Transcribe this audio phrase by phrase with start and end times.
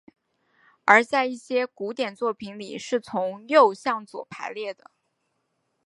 [0.83, 4.89] 而在一些古典作品里是从右向左排列的。